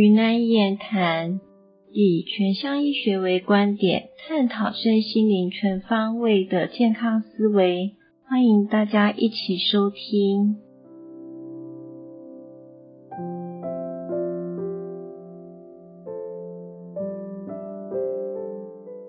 [0.00, 1.40] 云南言谈，
[1.90, 7.96] 以全乡医学为观点，探讨身心灵全方位的健康思维。
[8.24, 10.58] 欢迎大家一起收听。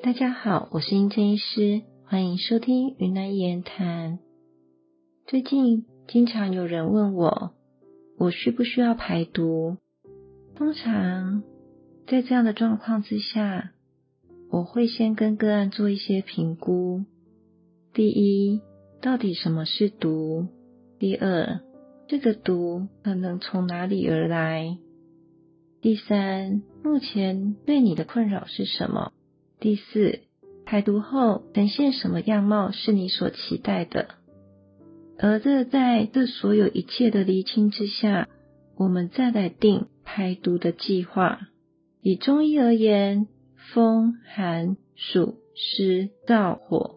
[0.02, 4.18] 大家好，我是英珍医师，欢迎收听云南言谈。
[5.28, 7.52] 最近经常有人问我，
[8.18, 9.78] 我需不需要排毒？
[10.60, 11.42] 通常
[12.06, 13.72] 在这样的状况之下，
[14.52, 17.06] 我会先跟个案做一些评估。
[17.94, 18.60] 第一，
[19.00, 20.48] 到底什么是毒？
[21.00, 21.62] 第二，
[22.10, 24.78] 这个毒可能从哪里而来？
[25.80, 29.14] 第三，目前对你的困扰是什么？
[29.62, 30.20] 第四，
[30.66, 34.10] 排毒后呈现什么样貌是你所期待的？
[35.20, 38.28] 而这在这所有一切的厘清之下，
[38.80, 39.86] 我们再来定。
[40.12, 41.40] 排毒的计划，
[42.02, 43.28] 以中医而言，
[43.72, 46.96] 风寒暑湿燥火、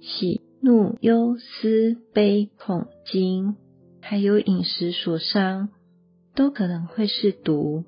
[0.00, 3.56] 喜怒忧思悲恐惊，
[4.00, 5.68] 还有饮食所伤，
[6.34, 7.84] 都可能会是毒。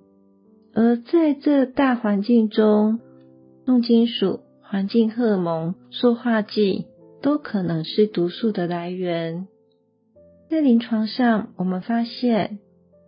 [0.74, 3.00] 而在这大环境中，
[3.64, 6.88] 重金属、环境荷尔蒙、塑化剂，
[7.22, 9.46] 都可能是毒素的来源。
[10.50, 12.58] 在临床上，我们发现。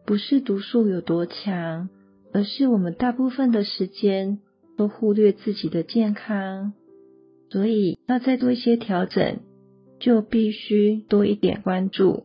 [0.06, 1.88] 不是毒素有多强，
[2.32, 4.38] 而是我们大部分的时间
[4.76, 6.74] 都忽略自己的健康，
[7.50, 9.38] 所以要再多一些调整，
[10.00, 12.24] 就必须多一点关注。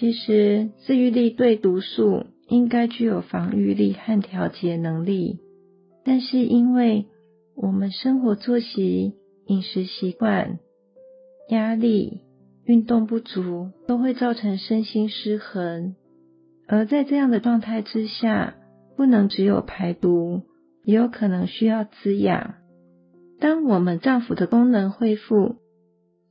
[0.00, 5.38] 其实自愈力对毒素应该具有防御力和调节能力，
[6.04, 7.06] 但是因为
[7.54, 9.14] 我们生活作息、
[9.46, 10.58] 饮食习惯、
[11.48, 12.22] 压力、
[12.64, 15.94] 运动不足，都会造成身心失衡。
[16.68, 18.54] 而在这样的状态之下，
[18.94, 20.42] 不能只有排毒，
[20.84, 22.54] 也有可能需要滋养。
[23.40, 25.56] 当我们脏腑的功能恢复，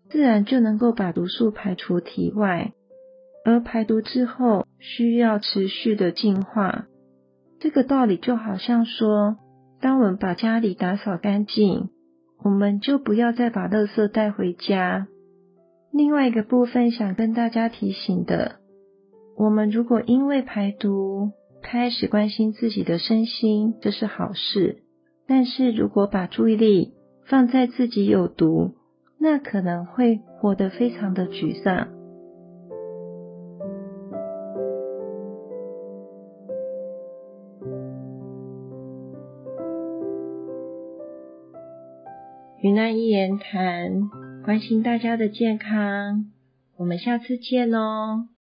[0.09, 2.71] 自然就能够把毒素排出体外。
[3.43, 6.85] 而排毒之后，需要持续的净化。
[7.59, 9.37] 这个道理就好像说，
[9.81, 11.89] 当我们把家里打扫干净，
[12.43, 15.07] 我们就不要再把垃圾带回家。
[15.91, 18.66] 另外一个部分想跟大家提醒的。
[19.39, 21.31] 我们如果因为排毒
[21.61, 24.83] 开始关心自己的身心，这是好事。
[25.27, 26.93] 但是如果把注意力
[27.25, 28.73] 放在自己有毒，
[29.19, 31.89] 那可能会活得非常的沮丧。
[42.63, 44.09] 云南一言谈，
[44.43, 46.25] 关心大家的健康，
[46.75, 48.29] 我们下次见哦。